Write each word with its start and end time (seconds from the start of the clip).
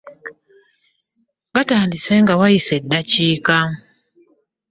Gatandise 1.53 2.13
nga 2.21 2.33
wayise 2.39 2.73
eddakiika. 2.79 3.57